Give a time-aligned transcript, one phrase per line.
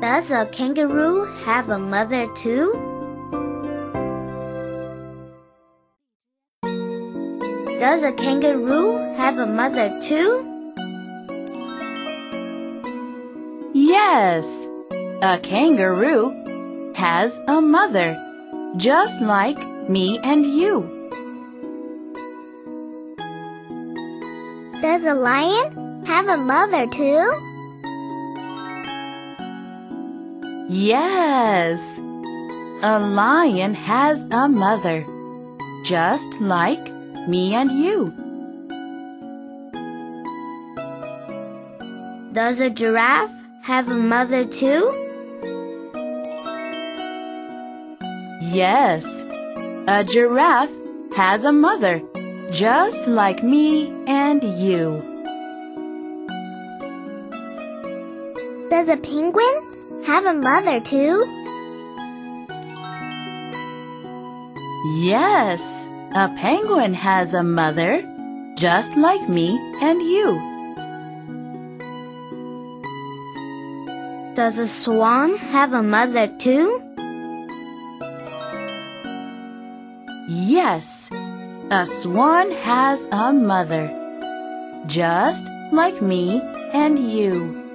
[0.00, 2.72] Does a kangaroo have a mother too?
[7.78, 10.46] Does a kangaroo have a mother too?
[13.74, 14.66] Yes,
[15.20, 18.16] a kangaroo has a mother,
[18.78, 20.80] just like me and you.
[24.80, 27.49] Does a lion have a mother too?
[30.72, 35.04] Yes, a lion has a mother,
[35.84, 36.92] just like
[37.26, 38.14] me and you.
[42.32, 44.92] Does a giraffe have a mother too?
[48.40, 49.24] Yes,
[49.88, 50.70] a giraffe
[51.16, 52.00] has a mother,
[52.52, 55.02] just like me and you.
[58.70, 59.69] Does a penguin
[60.06, 61.24] have a mother too?
[64.98, 68.02] Yes, a penguin has a mother,
[68.56, 70.50] just like me and you.
[74.34, 76.82] Does a swan have a mother too?
[80.28, 81.10] Yes,
[81.70, 83.90] a swan has a mother,
[84.86, 86.40] just like me
[86.72, 87.69] and you.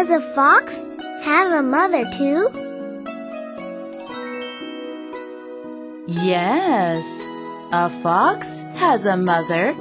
[0.00, 0.88] Does a fox
[1.24, 2.48] have a mother too?
[6.08, 7.26] Yes,
[7.70, 9.76] a fox has a mother,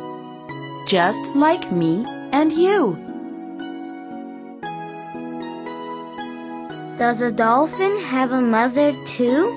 [0.86, 2.04] just like me
[2.34, 2.98] and you.
[6.98, 9.48] Does a dolphin have a mother too?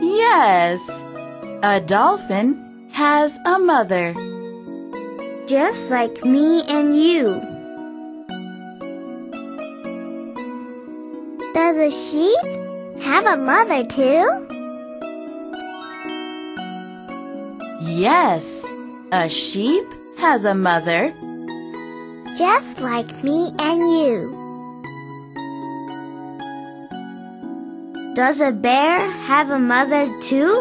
[0.00, 1.02] Yes,
[1.64, 4.14] a dolphin has a mother.
[5.50, 7.24] Just like me and you.
[11.52, 14.22] Does a sheep have a mother too?
[17.82, 18.64] Yes,
[19.10, 19.82] a sheep
[20.18, 21.12] has a mother,
[22.38, 24.14] Just like me and you.
[28.14, 30.54] Does a bear have a mother too?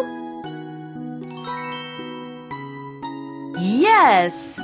[3.59, 4.59] Yes,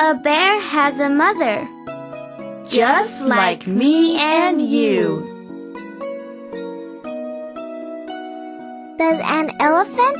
[0.00, 1.68] A bear has a mother.
[2.68, 5.24] just like me and you.
[8.98, 10.18] Does an elephant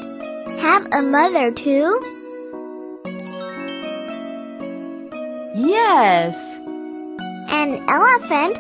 [0.60, 2.00] have a mother too?
[5.54, 6.58] Yes,
[7.50, 8.56] An elephant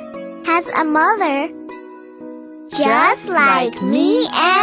[0.46, 1.48] has a mother
[2.70, 4.57] just like me and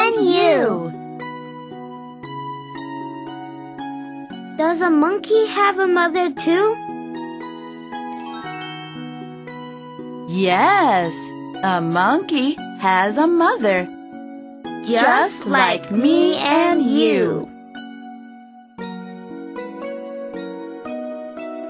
[4.57, 6.75] Does a monkey have a mother too?
[10.35, 11.29] yes,
[11.63, 13.87] a monkey has a mother,
[14.85, 17.49] just like me and you.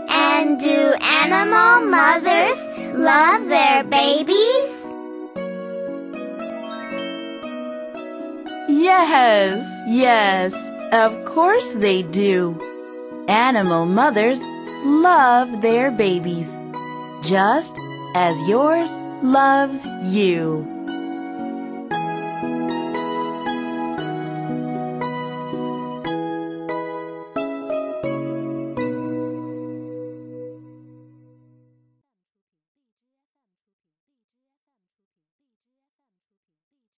[0.09, 2.59] And do animal mothers
[2.93, 4.85] love their babies?
[8.67, 10.53] Yes, yes,
[10.91, 12.57] of course they do.
[13.27, 14.43] Animal mothers
[14.83, 16.59] love their babies,
[17.23, 17.75] just
[18.13, 18.91] as yours
[19.23, 20.74] loves you.